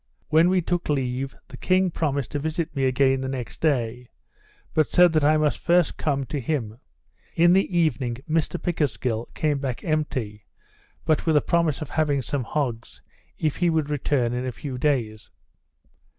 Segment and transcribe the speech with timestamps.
[0.29, 4.09] When we took leave, the king promised to visit me again the next day;
[4.73, 6.79] but said that I must first come to him.
[7.35, 10.47] In the evening Mr Pickersgill came back empty,
[11.05, 13.03] but with a promise of having some hogs,
[13.37, 15.29] if he would return in a few days.